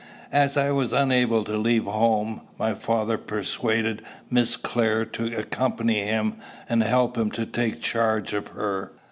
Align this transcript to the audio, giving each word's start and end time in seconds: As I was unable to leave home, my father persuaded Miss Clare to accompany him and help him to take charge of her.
As 0.31 0.57
I 0.57 0.71
was 0.71 0.93
unable 0.93 1.43
to 1.43 1.55
leave 1.57 1.83
home, 1.85 2.41
my 2.57 2.73
father 2.73 3.19
persuaded 3.19 4.01
Miss 4.31 4.57
Clare 4.57 5.05
to 5.05 5.37
accompany 5.37 6.03
him 6.03 6.37
and 6.67 6.81
help 6.81 7.15
him 7.19 7.29
to 7.33 7.45
take 7.45 7.81
charge 7.83 8.33
of 8.33 8.47
her. 8.47 8.93